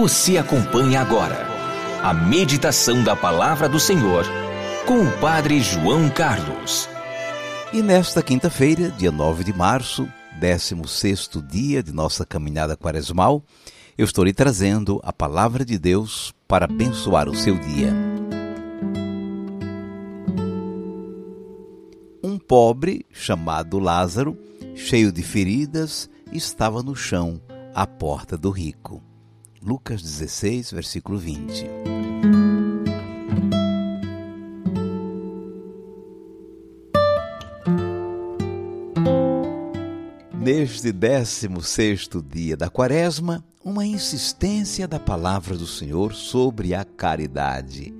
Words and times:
Você 0.00 0.38
acompanha 0.38 1.02
agora 1.02 1.46
a 2.02 2.14
meditação 2.14 3.04
da 3.04 3.14
palavra 3.14 3.68
do 3.68 3.78
Senhor 3.78 4.24
com 4.86 5.02
o 5.02 5.18
Padre 5.18 5.60
João 5.60 6.08
Carlos. 6.08 6.88
E 7.70 7.82
nesta 7.82 8.22
quinta-feira, 8.22 8.88
dia 8.88 9.12
9 9.12 9.44
de 9.44 9.52
março, 9.52 10.08
16 10.40 11.28
dia 11.46 11.82
de 11.82 11.92
nossa 11.92 12.24
caminhada 12.24 12.78
quaresmal, 12.78 13.44
eu 13.98 14.06
estou 14.06 14.24
lhe 14.24 14.32
trazendo 14.32 15.02
a 15.04 15.12
palavra 15.12 15.66
de 15.66 15.78
Deus 15.78 16.32
para 16.48 16.64
abençoar 16.64 17.28
o 17.28 17.36
seu 17.36 17.58
dia. 17.58 17.92
Um 22.24 22.38
pobre 22.38 23.04
chamado 23.12 23.78
Lázaro, 23.78 24.34
cheio 24.74 25.12
de 25.12 25.22
feridas, 25.22 26.08
estava 26.32 26.82
no 26.82 26.96
chão 26.96 27.38
à 27.74 27.86
porta 27.86 28.38
do 28.38 28.48
rico. 28.48 29.09
Lucas 29.62 30.00
16, 30.00 30.72
versículo 30.72 31.18
20. 31.18 31.66
Neste 40.32 40.90
16 40.90 42.08
dia 42.24 42.56
da 42.56 42.70
Quaresma, 42.70 43.44
uma 43.62 43.84
insistência 43.84 44.88
da 44.88 44.98
palavra 44.98 45.58
do 45.58 45.66
Senhor 45.66 46.14
sobre 46.14 46.74
a 46.74 46.82
caridade. 46.82 47.94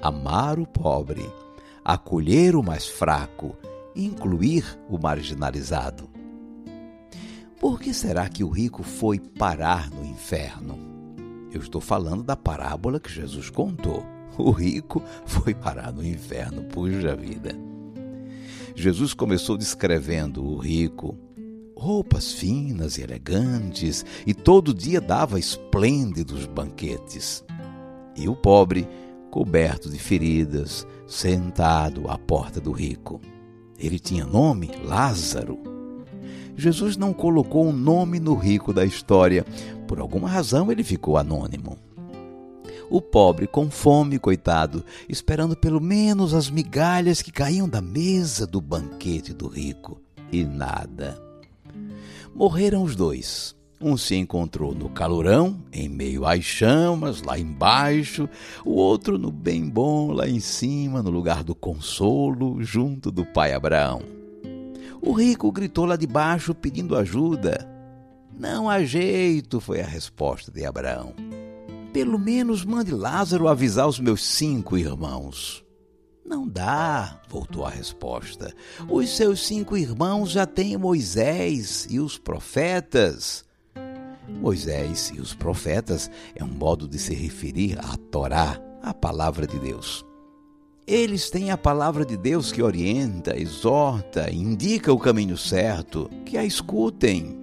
Amar 0.00 0.58
o 0.58 0.66
pobre, 0.66 1.30
acolher 1.84 2.56
o 2.56 2.62
mais 2.62 2.86
fraco, 2.86 3.54
incluir 3.94 4.64
o 4.88 4.96
marginalizado. 4.98 6.08
Por 7.60 7.78
que 7.78 7.92
será 7.92 8.30
que 8.30 8.42
o 8.42 8.48
rico 8.48 8.82
foi 8.82 9.20
parar 9.20 9.90
no 9.90 10.06
inferno? 10.06 11.01
Eu 11.52 11.60
estou 11.60 11.80
falando 11.80 12.22
da 12.22 12.36
parábola 12.36 12.98
que 12.98 13.12
Jesus 13.12 13.50
contou. 13.50 14.04
O 14.38 14.50
rico 14.50 15.02
foi 15.26 15.54
parar 15.54 15.92
no 15.92 16.04
inferno, 16.04 16.64
puxa 16.64 17.14
vida. 17.14 17.54
Jesus 18.74 19.12
começou 19.12 19.58
descrevendo 19.58 20.42
o 20.42 20.56
rico, 20.56 21.18
roupas 21.76 22.32
finas 22.32 22.96
e 22.96 23.02
elegantes, 23.02 24.04
e 24.26 24.32
todo 24.32 24.72
dia 24.72 25.00
dava 25.00 25.38
esplêndidos 25.38 26.46
banquetes. 26.46 27.44
E 28.16 28.28
o 28.28 28.34
pobre, 28.34 28.88
coberto 29.30 29.90
de 29.90 29.98
feridas, 29.98 30.86
sentado 31.06 32.08
à 32.08 32.16
porta 32.16 32.60
do 32.60 32.72
rico. 32.72 33.20
Ele 33.78 33.98
tinha 33.98 34.24
nome 34.24 34.70
Lázaro. 34.82 35.71
Jesus 36.56 36.96
não 36.96 37.12
colocou 37.12 37.66
um 37.66 37.72
nome 37.72 38.20
no 38.20 38.34
rico 38.34 38.72
da 38.72 38.84
história. 38.84 39.44
Por 39.86 39.98
alguma 39.98 40.28
razão 40.28 40.70
ele 40.70 40.84
ficou 40.84 41.16
anônimo. 41.16 41.78
O 42.90 43.00
pobre, 43.00 43.46
com 43.46 43.70
fome, 43.70 44.18
coitado, 44.18 44.84
esperando 45.08 45.56
pelo 45.56 45.80
menos 45.80 46.34
as 46.34 46.50
migalhas 46.50 47.22
que 47.22 47.32
caíam 47.32 47.66
da 47.66 47.80
mesa 47.80 48.46
do 48.46 48.60
banquete 48.60 49.32
do 49.32 49.48
rico. 49.48 50.00
E 50.30 50.44
nada. 50.44 51.20
Morreram 52.34 52.82
os 52.82 52.94
dois. 52.94 53.56
Um 53.80 53.96
se 53.96 54.14
encontrou 54.14 54.74
no 54.74 54.88
calorão, 54.88 55.60
em 55.72 55.88
meio 55.88 56.24
às 56.24 56.44
chamas, 56.44 57.20
lá 57.22 57.36
embaixo, 57.36 58.28
o 58.64 58.74
outro 58.74 59.18
no 59.18 59.32
bem 59.32 59.68
bom, 59.68 60.12
lá 60.12 60.28
em 60.28 60.38
cima, 60.38 61.02
no 61.02 61.10
lugar 61.10 61.42
do 61.42 61.54
consolo, 61.54 62.62
junto 62.62 63.10
do 63.10 63.24
pai 63.24 63.52
Abraão. 63.52 64.21
O 65.04 65.12
rico 65.12 65.50
gritou 65.50 65.84
lá 65.84 65.96
de 65.96 66.06
baixo 66.06 66.54
pedindo 66.54 66.96
ajuda. 66.96 67.68
Não 68.38 68.70
há 68.70 68.84
jeito, 68.84 69.60
foi 69.60 69.80
a 69.80 69.86
resposta 69.86 70.52
de 70.52 70.64
Abraão. 70.64 71.12
Pelo 71.92 72.16
menos 72.18 72.64
mande 72.64 72.92
Lázaro 72.92 73.48
avisar 73.48 73.88
os 73.88 73.98
meus 73.98 74.24
cinco 74.24 74.78
irmãos. 74.78 75.64
Não 76.24 76.46
dá, 76.46 77.20
voltou 77.28 77.66
a 77.66 77.70
resposta. 77.70 78.54
Os 78.88 79.10
seus 79.16 79.44
cinco 79.44 79.76
irmãos 79.76 80.30
já 80.30 80.46
têm 80.46 80.76
Moisés 80.76 81.88
e 81.90 81.98
os 81.98 82.16
profetas. 82.16 83.44
Moisés 84.40 85.12
e 85.12 85.20
os 85.20 85.34
profetas 85.34 86.08
é 86.34 86.44
um 86.44 86.48
modo 86.48 86.86
de 86.86 86.98
se 86.98 87.12
referir 87.12 87.76
à 87.80 87.96
Torá, 87.96 88.56
a 88.80 88.94
palavra 88.94 89.48
de 89.48 89.58
Deus. 89.58 90.04
Eles 90.86 91.30
têm 91.30 91.52
a 91.52 91.56
palavra 91.56 92.04
de 92.04 92.16
Deus 92.16 92.50
que 92.50 92.60
orienta, 92.60 93.38
exorta, 93.38 94.28
indica 94.32 94.92
o 94.92 94.98
caminho 94.98 95.36
certo, 95.36 96.10
que 96.26 96.36
a 96.36 96.44
escutem. 96.44 97.38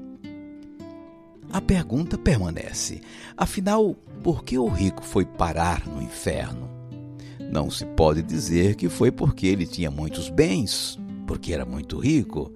A 1.49 1.61
pergunta 1.61 2.17
permanece: 2.17 2.99
afinal, 3.37 3.95
por 4.21 4.43
que 4.43 4.57
o 4.57 4.67
rico 4.67 5.03
foi 5.03 5.25
parar 5.25 5.87
no 5.87 6.01
inferno? 6.01 6.69
Não 7.39 7.71
se 7.71 7.85
pode 7.85 8.21
dizer 8.21 8.75
que 8.75 8.89
foi 8.89 9.09
porque 9.09 9.47
ele 9.47 9.65
tinha 9.65 9.89
muitos 9.89 10.29
bens, 10.29 10.99
porque 11.25 11.53
era 11.53 11.65
muito 11.65 11.97
rico. 11.97 12.51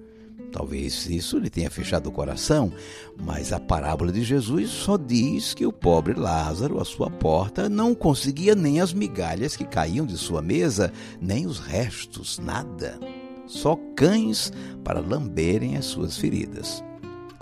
Talvez 0.54 1.06
isso 1.06 1.36
lhe 1.36 1.50
tenha 1.50 1.68
fechado 1.68 2.06
o 2.06 2.12
coração, 2.12 2.72
mas 3.20 3.52
a 3.52 3.58
parábola 3.58 4.12
de 4.12 4.22
Jesus 4.22 4.70
só 4.70 4.96
diz 4.96 5.52
que 5.52 5.66
o 5.66 5.72
pobre 5.72 6.14
Lázaro, 6.14 6.80
à 6.80 6.84
sua 6.84 7.10
porta, 7.10 7.68
não 7.68 7.92
conseguia 7.92 8.54
nem 8.54 8.80
as 8.80 8.92
migalhas 8.92 9.56
que 9.56 9.64
caíam 9.64 10.06
de 10.06 10.16
sua 10.16 10.40
mesa, 10.40 10.92
nem 11.20 11.44
os 11.44 11.58
restos, 11.58 12.38
nada. 12.38 13.00
Só 13.48 13.76
cães 13.96 14.52
para 14.84 15.00
lamberem 15.00 15.76
as 15.76 15.86
suas 15.86 16.16
feridas. 16.16 16.84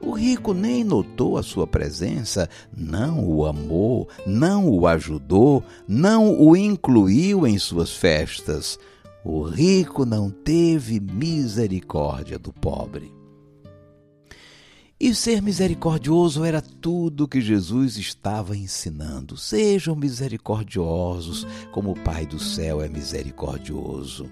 O 0.01 0.12
rico 0.12 0.55
nem 0.55 0.83
notou 0.83 1.37
a 1.37 1.43
sua 1.43 1.67
presença, 1.67 2.49
não 2.75 3.28
o 3.28 3.45
amou, 3.45 4.09
não 4.27 4.71
o 4.71 4.87
ajudou, 4.87 5.62
não 5.87 6.41
o 6.41 6.56
incluiu 6.56 7.47
em 7.47 7.59
suas 7.59 7.93
festas. 7.93 8.78
O 9.25 9.43
rico 9.44 10.05
não 10.05 10.31
teve 10.31 10.99
misericórdia 10.99 12.38
do 12.38 12.53
pobre. 12.53 13.12
E 14.99 15.15
ser 15.15 15.43
misericordioso 15.43 16.44
era 16.44 16.62
tudo 16.62 17.27
que 17.27 17.41
Jesus 17.41 17.97
estava 17.97 18.56
ensinando. 18.56 19.37
Sejam 19.37 19.97
misericordiosos, 19.97 21.44
como 21.72 21.91
o 21.91 21.99
Pai 21.99 22.25
do 22.25 22.38
céu 22.38 22.81
é 22.81 22.88
misericordioso. 22.88 24.31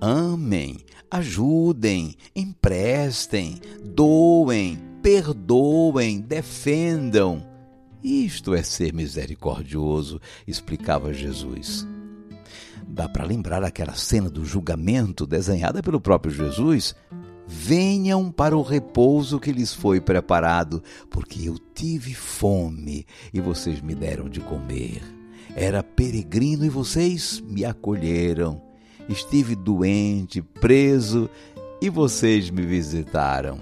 Amem, 0.00 0.78
ajudem, 1.10 2.14
emprestem, 2.34 3.60
doem, 3.84 4.78
perdoem, 5.02 6.20
defendam. 6.20 7.46
Isto 8.02 8.54
é 8.54 8.62
ser 8.62 8.92
misericordioso, 8.94 10.20
explicava 10.46 11.12
Jesus. 11.12 11.86
Dá 12.94 13.08
para 13.08 13.24
lembrar 13.24 13.64
aquela 13.64 13.94
cena 13.94 14.30
do 14.30 14.44
julgamento 14.44 15.26
desenhada 15.26 15.82
pelo 15.82 16.00
próprio 16.00 16.32
Jesus? 16.32 16.94
Venham 17.44 18.30
para 18.30 18.56
o 18.56 18.62
repouso 18.62 19.40
que 19.40 19.50
lhes 19.50 19.74
foi 19.74 20.00
preparado, 20.00 20.80
porque 21.10 21.48
eu 21.48 21.58
tive 21.74 22.14
fome 22.14 23.04
e 23.32 23.40
vocês 23.40 23.80
me 23.80 23.96
deram 23.96 24.28
de 24.28 24.38
comer. 24.38 25.02
Era 25.56 25.82
peregrino 25.82 26.64
e 26.64 26.68
vocês 26.68 27.42
me 27.44 27.64
acolheram. 27.64 28.62
Estive 29.08 29.56
doente, 29.56 30.40
preso 30.40 31.28
e 31.82 31.90
vocês 31.90 32.48
me 32.48 32.62
visitaram. 32.62 33.60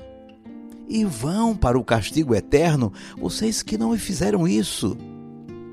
E 0.86 1.06
vão 1.06 1.56
para 1.56 1.78
o 1.78 1.84
castigo 1.84 2.34
eterno 2.34 2.92
vocês 3.16 3.62
que 3.62 3.78
não 3.78 3.92
me 3.92 3.98
fizeram 3.98 4.46
isso. 4.46 4.94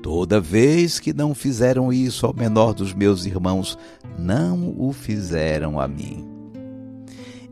Toda 0.02 0.40
vez 0.40 0.98
que 0.98 1.12
não 1.12 1.34
fizeram 1.34 1.92
isso 1.92 2.24
ao 2.24 2.34
menor 2.34 2.72
dos 2.72 2.94
meus 2.94 3.26
irmãos, 3.26 3.78
não 4.18 4.74
o 4.78 4.92
fizeram 4.92 5.78
a 5.78 5.86
mim. 5.86 6.26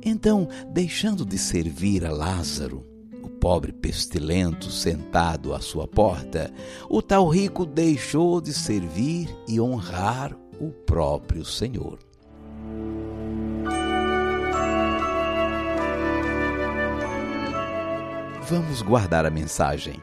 Então, 0.03 0.49
deixando 0.73 1.27
de 1.27 1.37
servir 1.37 2.07
a 2.07 2.11
Lázaro, 2.11 2.87
o 3.23 3.29
pobre 3.29 3.73
pestilento 3.73 4.71
sentado 4.71 5.53
à 5.53 5.61
sua 5.61 5.87
porta, 5.87 6.51
o 6.89 7.03
tal 7.03 7.29
rico 7.29 7.67
deixou 7.67 8.41
de 8.41 8.55
servir 8.55 9.29
e 9.47 9.61
honrar 9.61 10.35
o 10.59 10.71
próprio 10.71 11.45
Senhor. 11.45 11.99
Vamos 18.49 18.81
guardar 18.81 19.27
a 19.27 19.31
mensagem. 19.31 20.01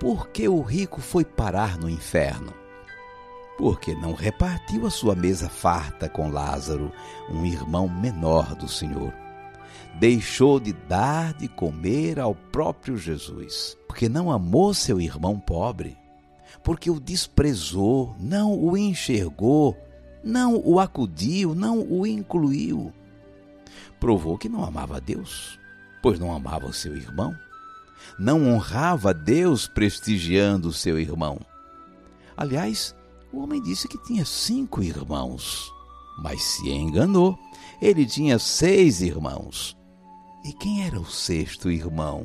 Por 0.00 0.28
que 0.28 0.48
o 0.48 0.62
rico 0.62 0.98
foi 0.98 1.26
parar 1.26 1.76
no 1.76 1.86
inferno? 1.86 2.54
Porque 3.58 3.94
não 3.94 4.14
repartiu 4.14 4.86
a 4.86 4.90
sua 4.90 5.14
mesa 5.14 5.50
farta 5.50 6.08
com 6.08 6.30
Lázaro, 6.30 6.90
um 7.28 7.44
irmão 7.44 7.86
menor 7.86 8.54
do 8.54 8.66
Senhor. 8.66 9.12
Deixou 9.96 10.58
de 10.58 10.72
dar 10.72 11.34
de 11.34 11.48
comer 11.48 12.18
ao 12.18 12.34
próprio 12.34 12.96
Jesus, 12.96 13.76
porque 13.86 14.08
não 14.08 14.32
amou 14.32 14.72
seu 14.72 14.98
irmão 14.98 15.38
pobre, 15.38 15.98
porque 16.64 16.90
o 16.90 16.98
desprezou, 16.98 18.16
não 18.18 18.58
o 18.58 18.78
enxergou, 18.78 19.76
não 20.24 20.62
o 20.64 20.80
acudiu, 20.80 21.54
não 21.54 21.78
o 21.78 22.06
incluiu. 22.06 22.90
Provou 24.00 24.38
que 24.38 24.48
não 24.48 24.64
amava 24.64 24.96
a 24.96 25.00
Deus, 25.00 25.58
pois 26.02 26.18
não 26.18 26.34
amava 26.34 26.64
o 26.64 26.72
seu 26.72 26.96
irmão 26.96 27.36
não 28.18 28.48
honrava 28.48 29.12
Deus 29.14 29.66
prestigiando 29.66 30.72
seu 30.72 30.98
irmão. 30.98 31.38
Aliás, 32.36 32.94
o 33.32 33.40
homem 33.40 33.62
disse 33.62 33.86
que 33.86 34.02
tinha 34.04 34.24
cinco 34.24 34.82
irmãos, 34.82 35.70
mas 36.22 36.42
se 36.42 36.68
enganou. 36.70 37.38
Ele 37.80 38.04
tinha 38.04 38.38
seis 38.38 39.00
irmãos. 39.00 39.76
E 40.44 40.52
quem 40.52 40.84
era 40.84 40.98
o 40.98 41.06
sexto 41.06 41.70
irmão? 41.70 42.24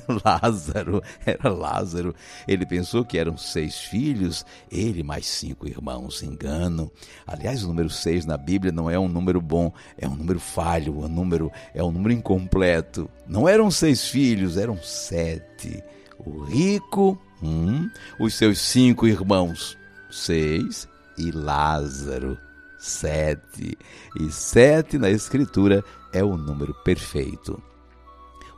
Lázaro, 0.24 1.02
era 1.24 1.48
Lázaro. 1.50 2.14
Ele 2.46 2.66
pensou 2.66 3.04
que 3.04 3.18
eram 3.18 3.36
seis 3.36 3.78
filhos, 3.78 4.44
ele 4.70 5.02
mais 5.02 5.26
cinco 5.26 5.68
irmãos. 5.68 6.22
Engano. 6.22 6.90
Aliás, 7.26 7.62
o 7.64 7.68
número 7.68 7.90
seis 7.90 8.24
na 8.26 8.36
Bíblia 8.36 8.72
não 8.72 8.90
é 8.90 8.98
um 8.98 9.08
número 9.08 9.40
bom, 9.40 9.72
é 9.96 10.08
um 10.08 10.14
número 10.14 10.40
falho, 10.40 11.00
um 11.00 11.08
número, 11.08 11.50
é 11.74 11.82
um 11.82 11.90
número 11.90 12.12
incompleto. 12.12 13.10
Não 13.26 13.48
eram 13.48 13.70
seis 13.70 14.08
filhos, 14.08 14.56
eram 14.56 14.76
sete. 14.82 15.82
O 16.18 16.44
rico, 16.44 17.18
um, 17.42 17.88
os 18.18 18.34
seus 18.34 18.58
cinco 18.60 19.06
irmãos, 19.06 19.76
seis, 20.10 20.88
e 21.18 21.30
Lázaro, 21.30 22.38
sete. 22.78 23.76
E 24.20 24.30
sete 24.30 24.98
na 24.98 25.10
Escritura 25.10 25.84
é 26.12 26.22
o 26.22 26.36
número 26.36 26.74
perfeito 26.82 27.62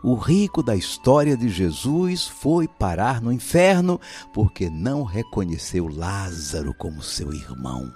o 0.03 0.15
rico 0.15 0.63
da 0.63 0.77
história 0.77 1.37
de 1.37 1.49
Jesus 1.49 2.27
foi 2.27 2.69
parar 2.69 3.21
no 3.21 3.33
inferno 3.33 4.01
porque 4.33 4.71
não 4.71 5.03
reconheceu 5.03 5.89
Lázaro 5.89 6.75
como 6.75 7.03
seu 7.03 7.33
irmão, 7.33 7.93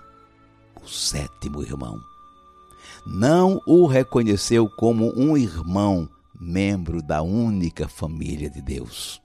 o 0.82 0.88
sétimo 0.88 1.62
irmão. 1.62 2.00
Não 3.06 3.60
o 3.66 3.86
reconheceu 3.86 4.68
como 4.68 5.12
um 5.16 5.36
irmão, 5.36 6.08
membro 6.40 7.02
da 7.02 7.22
única 7.22 7.88
família 7.88 8.50
de 8.50 8.60
Deus. 8.60 9.20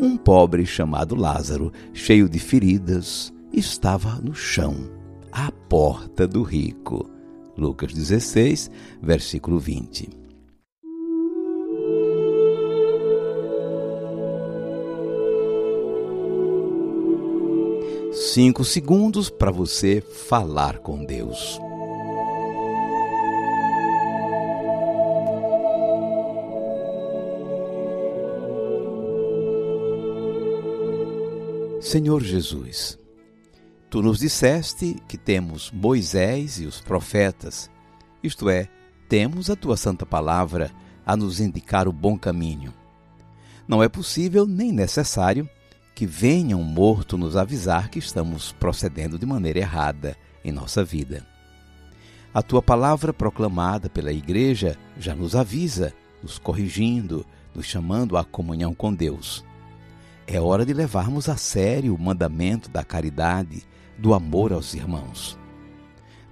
Um 0.00 0.16
pobre 0.16 0.64
chamado 0.64 1.14
Lázaro, 1.14 1.72
cheio 1.92 2.28
de 2.28 2.38
feridas, 2.38 3.32
estava 3.52 4.16
no 4.16 4.34
chão, 4.34 4.76
à 5.32 5.50
porta 5.50 6.26
do 6.26 6.42
rico. 6.42 7.17
Lucas 7.58 7.92
16, 7.92 8.70
versículo 9.02 9.58
20. 9.58 10.08
Cinco 18.12 18.64
segundos 18.64 19.28
para 19.28 19.50
você 19.50 20.00
falar 20.00 20.78
com 20.78 21.04
Deus. 21.04 21.58
Senhor 31.80 32.22
Jesus, 32.22 32.98
Tu 33.90 34.02
nos 34.02 34.18
disseste 34.18 34.96
que 35.08 35.16
temos 35.16 35.70
Moisés 35.70 36.60
e 36.60 36.66
os 36.66 36.78
profetas, 36.78 37.70
isto 38.22 38.50
é, 38.50 38.68
temos 39.08 39.48
a 39.48 39.56
tua 39.56 39.78
santa 39.78 40.04
palavra 40.04 40.70
a 41.06 41.16
nos 41.16 41.40
indicar 41.40 41.88
o 41.88 41.92
bom 41.92 42.18
caminho. 42.18 42.74
Não 43.66 43.82
é 43.82 43.88
possível 43.88 44.46
nem 44.46 44.72
necessário 44.72 45.48
que 45.94 46.06
venha 46.06 46.54
um 46.54 46.62
morto 46.62 47.16
nos 47.16 47.34
avisar 47.34 47.88
que 47.88 47.98
estamos 47.98 48.52
procedendo 48.52 49.18
de 49.18 49.24
maneira 49.24 49.60
errada 49.60 50.16
em 50.44 50.52
nossa 50.52 50.84
vida. 50.84 51.26
A 52.32 52.42
tua 52.42 52.60
palavra 52.60 53.12
proclamada 53.12 53.88
pela 53.88 54.12
Igreja 54.12 54.76
já 54.98 55.14
nos 55.14 55.34
avisa, 55.34 55.94
nos 56.22 56.38
corrigindo, 56.38 57.24
nos 57.54 57.64
chamando 57.64 58.18
à 58.18 58.24
comunhão 58.24 58.74
com 58.74 58.92
Deus. 58.92 59.47
É 60.30 60.38
hora 60.38 60.66
de 60.66 60.74
levarmos 60.74 61.26
a 61.26 61.38
sério 61.38 61.94
o 61.94 61.98
mandamento 61.98 62.68
da 62.68 62.84
caridade 62.84 63.66
do 63.96 64.12
amor 64.12 64.52
aos 64.52 64.74
irmãos. 64.74 65.38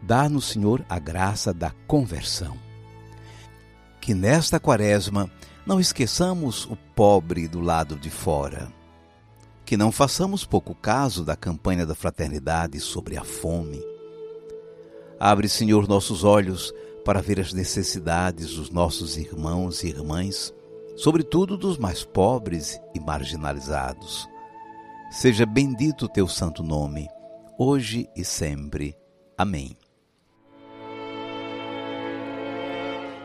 Dá-nos, 0.03 0.51
Senhor, 0.51 0.85
a 0.87 0.99
graça 0.99 1.51
da 1.51 1.71
conversão. 1.87 2.59
Que 3.99 4.13
nesta 4.13 4.61
quaresma 4.61 5.31
não 5.67 5.81
esqueçamos 5.81 6.67
o 6.67 6.77
pobre 6.95 7.49
do 7.49 7.59
lado 7.59 7.97
de 7.97 8.11
fora. 8.11 8.71
Que 9.65 9.79
não 9.79 9.91
façamos 9.91 10.45
pouco 10.45 10.75
caso 10.75 11.25
da 11.25 11.35
campanha 11.35 11.87
da 11.87 11.95
fraternidade 11.95 12.79
sobre 12.81 13.17
a 13.17 13.25
fome. 13.25 13.83
Abre, 15.19 15.49
Senhor, 15.49 15.89
nossos 15.89 16.23
olhos 16.23 16.71
para 17.03 17.23
ver 17.23 17.41
as 17.41 17.55
necessidades 17.55 18.57
dos 18.57 18.69
nossos 18.69 19.17
irmãos 19.17 19.83
e 19.83 19.89
irmãs, 19.89 20.53
sobretudo 20.97 21.57
dos 21.57 21.79
mais 21.79 22.05
pobres 22.05 22.81
e 22.95 22.99
marginalizados. 22.99 24.29
Seja 25.11 25.47
bendito 25.47 26.07
o 26.07 26.09
teu 26.09 26.27
santo 26.27 26.63
nome 26.63 27.09
hoje 27.59 28.09
e 28.15 28.25
sempre. 28.25 28.97
Amém. 29.37 29.77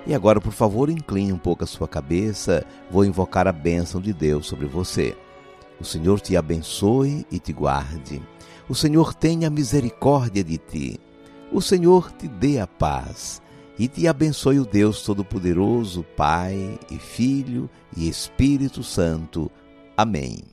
E 0.06 0.16
agora, 0.16 0.42
por 0.42 0.52
favor, 0.52 0.90
incline 0.90 1.32
um 1.32 1.38
pouco 1.38 1.64
a 1.64 1.68
sua 1.68 1.88
cabeça. 1.88 2.66
Vou 2.90 3.06
invocar 3.06 3.48
a 3.48 3.52
bênção 3.52 4.02
de 4.02 4.14
Deus 4.14 4.48
sobre 4.48 4.66
você. 4.66 5.16
O 5.80 5.86
Senhor 5.86 6.20
te 6.20 6.36
abençoe 6.36 7.26
e 7.32 7.40
te 7.40 7.54
guarde. 7.54 8.22
O 8.68 8.76
Senhor 8.76 9.14
tenha 9.14 9.50
misericórdia 9.50 10.44
de 10.44 10.58
ti. 10.58 11.00
O 11.52 11.62
Senhor 11.62 12.12
te 12.12 12.28
dê 12.28 12.60
a 12.60 12.68
paz. 12.68 13.42
E 13.82 13.88
te 13.88 14.08
abençoe 14.08 14.60
o 14.60 14.64
Deus 14.64 15.02
Todo-Poderoso, 15.02 16.04
Pai 16.16 16.78
e 16.92 17.00
Filho 17.00 17.68
e 17.98 18.08
Espírito 18.08 18.84
Santo. 18.84 19.50
Amém. 19.98 20.44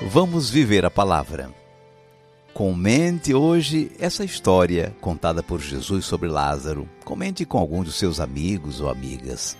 Vamos 0.00 0.48
viver 0.48 0.86
a 0.86 0.90
palavra. 0.90 1.50
Comente 2.54 3.34
hoje 3.34 3.92
essa 3.98 4.24
história 4.24 4.96
contada 4.98 5.42
por 5.42 5.60
Jesus 5.60 6.06
sobre 6.06 6.26
Lázaro. 6.26 6.88
Comente 7.04 7.44
com 7.44 7.58
algum 7.58 7.84
dos 7.84 7.96
seus 7.96 8.18
amigos 8.18 8.80
ou 8.80 8.88
amigas. 8.88 9.58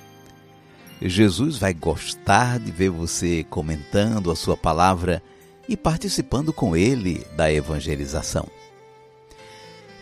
Jesus 1.03 1.59
vai 1.59 1.75
gostar 1.75 2.59
de 2.59 2.71
ver 2.71 2.89
você 2.89 3.45
comentando 3.51 4.31
a 4.31 4.35
sua 4.35 4.57
palavra 4.57 5.23
e 5.69 5.77
participando 5.77 6.55
com 6.55 6.75
ele 6.75 7.23
da 7.37 7.53
evangelização. 7.53 8.49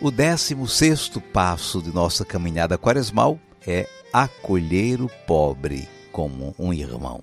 O 0.01 0.11
décimo 0.11 0.69
sexto 0.69 1.21
passo 1.21 1.83
de 1.83 1.93
nossa 1.93 2.25
caminhada 2.25 2.77
quaresmal 2.77 3.39
é 3.67 3.89
acolher 4.13 5.01
o 5.01 5.09
pobre 5.27 5.89
como 6.13 6.55
um 6.59 6.73
irmão 6.73 7.23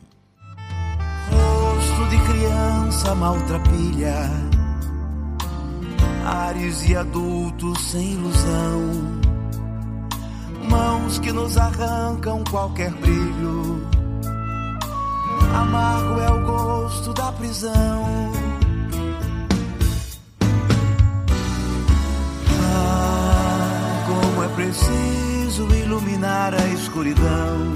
de 2.13 2.20
criança 2.20 3.15
maltrapilha, 3.15 4.30
ares 6.24 6.88
e 6.88 6.96
adultos 6.96 7.80
sem 7.89 8.13
ilusão, 8.13 8.82
mãos 10.70 11.18
que 11.18 11.32
nos 11.32 11.58
arrancam 11.58 12.44
qualquer 12.51 12.92
brilho. 12.92 13.88
Amargo 15.56 16.20
é 16.22 16.32
o 16.32 16.46
gosto 16.46 17.13
da 17.13 17.32
prisão. 17.32 17.93
Escuridão 27.03 27.74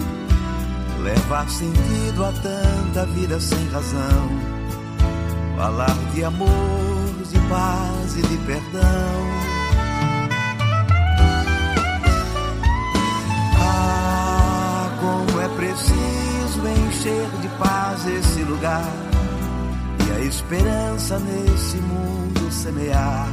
levar 1.03 1.49
sentido 1.49 2.23
a 2.23 2.31
tanta 2.31 3.05
vida 3.07 3.39
sem 3.39 3.67
razão, 3.69 4.29
falar 5.57 5.97
de 6.13 6.23
amor, 6.23 6.47
de 7.29 7.39
paz 7.49 8.17
e 8.17 8.21
de 8.21 8.37
perdão. 8.45 8.81
Ah, 13.59 14.89
como 15.01 15.41
é 15.41 15.47
preciso 15.49 16.67
encher 16.87 17.29
de 17.41 17.49
paz 17.59 18.07
esse 18.07 18.43
lugar 18.43 18.91
e 20.07 20.11
a 20.11 20.19
esperança 20.21 21.19
nesse 21.19 21.77
mundo 21.77 22.51
semear, 22.51 23.29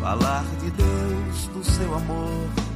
falar 0.00 0.44
de 0.60 0.70
Deus, 0.70 1.48
do 1.48 1.64
seu 1.64 1.94
amor 1.94 2.67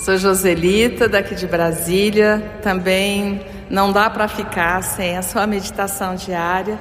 Sou 0.00 0.16
Joselita, 0.16 1.06
daqui 1.06 1.34
de 1.34 1.46
Brasília. 1.46 2.42
Também 2.62 3.44
não 3.68 3.92
dá 3.92 4.08
para 4.08 4.26
ficar 4.28 4.82
sem 4.82 5.18
a 5.18 5.20
sua 5.20 5.46
meditação 5.46 6.14
diária. 6.14 6.78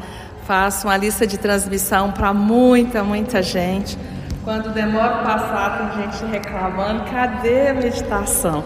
Faço 0.48 0.88
uma 0.88 0.96
lista 0.96 1.28
de 1.28 1.38
transmissão 1.38 2.14
para 2.14 2.34
muita, 2.34 3.04
muita 3.04 3.44
gente. 3.44 3.98
Quando 4.46 4.74
demora 4.74 5.18
passar, 5.18 5.92
tem 5.92 6.04
gente 6.04 6.32
reclamando: 6.32 7.12
cadê 7.12 7.68
a 7.68 7.74
meditação? 7.74 8.64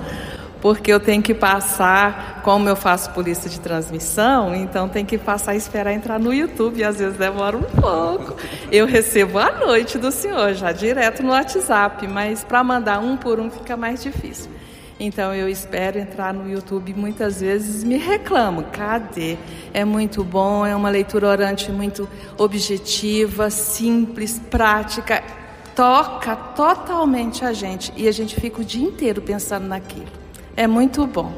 Porque 0.64 0.94
eu 0.94 0.98
tenho 0.98 1.22
que 1.22 1.34
passar, 1.34 2.40
como 2.42 2.70
eu 2.70 2.76
faço 2.78 3.10
por 3.10 3.26
lista 3.26 3.50
de 3.50 3.60
transmissão, 3.60 4.56
então 4.56 4.88
tem 4.88 5.06
que 5.06 5.18
passar 5.18 5.56
e 5.56 5.58
esperar 5.58 5.92
entrar 5.92 6.18
no 6.18 6.34
YouTube, 6.34 6.80
e 6.80 6.86
às 6.86 7.00
vezes 7.00 7.18
demora 7.18 7.58
um 7.58 7.64
pouco. 7.64 8.38
Eu 8.72 8.86
recebo 8.86 9.40
à 9.40 9.52
noite 9.52 9.98
do 9.98 10.10
senhor, 10.10 10.54
já 10.54 10.72
direto 10.72 11.22
no 11.22 11.32
WhatsApp, 11.32 12.08
mas 12.08 12.46
para 12.46 12.64
mandar 12.64 13.00
um 13.00 13.18
por 13.18 13.42
um 13.42 13.52
fica 13.52 13.76
mais 13.76 14.02
difícil. 14.02 14.50
Então 14.98 15.36
eu 15.36 15.50
espero 15.50 16.00
entrar 16.00 16.34
no 16.34 16.50
YouTube 16.50 16.94
muitas 16.94 17.42
vezes 17.42 17.84
me 17.84 17.98
reclamo, 17.98 18.64
cadê? 18.72 19.36
É 19.74 19.84
muito 19.84 20.24
bom, 20.24 20.66
é 20.66 20.74
uma 20.74 20.90
leitura 20.90 21.28
orante 21.28 21.74
muito 21.74 22.08
objetiva, 22.38 23.50
simples, 23.50 24.40
prática, 24.50 25.22
toca 25.76 26.38
totalmente 26.38 27.44
a 27.44 27.52
gente 27.52 27.92
e 27.98 28.08
a 28.08 28.14
gente 28.14 28.40
fica 28.40 28.62
o 28.62 28.64
dia 28.64 28.88
inteiro 28.88 29.22
pensando 29.22 29.68
naquilo. 29.68 30.23
É 30.56 30.68
muito 30.68 31.06
bom. 31.08 31.34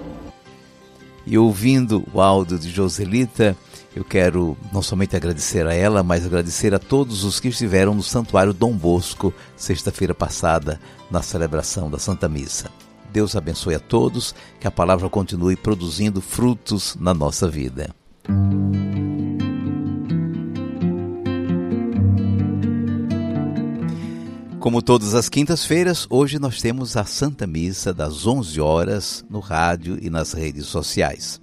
E 1.26 1.38
ouvindo 1.38 2.04
o 2.14 2.22
áudio 2.22 2.60
de 2.60 2.70
Joselita, 2.70 3.58
eu 3.96 4.04
quero 4.04 4.58
não 4.72 4.82
somente 4.82 5.16
agradecer 5.16 5.66
a 5.66 5.74
ela, 5.74 6.04
mas 6.04 6.26
agradecer 6.26 6.74
a 6.74 6.80
todos 6.80 7.24
os 7.24 7.40
que 7.40 7.48
estiveram 7.48 7.96
no 7.96 8.04
Santuário 8.04 8.54
Dom 8.54 8.74
Bosco, 8.74 9.34
sexta-feira 9.56 10.14
passada, 10.14 10.80
na 11.10 11.22
celebração 11.22 11.90
da 11.90 11.98
Santa 11.98 12.28
Missa. 12.28 12.70
Deus 13.12 13.36
abençoe 13.36 13.76
a 13.76 13.80
todos, 13.80 14.36
que 14.60 14.68
a 14.68 14.72
palavra 14.72 15.10
continue 15.10 15.56
produzindo 15.56 16.22
frutos 16.22 16.98
na 17.00 17.14
nossa 17.14 17.48
vida. 17.48 17.96
Como 24.66 24.82
todas 24.82 25.14
as 25.14 25.30
quintas-feiras, 25.30 26.08
hoje 26.10 26.40
nós 26.40 26.60
temos 26.60 26.98
a 26.98 27.06
Santa 27.06 27.46
Missa 27.46 27.94
das 27.94 28.26
11 28.26 28.60
horas 28.60 29.24
no 29.30 29.40
rádio 29.40 30.00
e 30.02 30.10
nas 30.10 30.34
redes 30.34 30.66
sociais. 30.66 31.40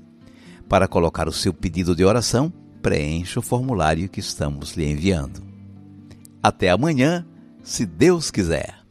Para 0.69 0.88
colocar 0.88 1.29
o 1.29 1.33
seu 1.33 1.55
pedido 1.55 1.95
de 1.95 2.05
oração, 2.05 2.52
preencha 2.83 3.38
o 3.38 3.43
formulário 3.43 4.09
que 4.09 4.19
estamos 4.19 4.76
lhe 4.76 4.91
enviando. 4.91 5.41
Até 6.43 6.71
amanhã, 6.71 7.25
se 7.62 7.87
Deus 7.87 8.29
quiser. 8.29 8.81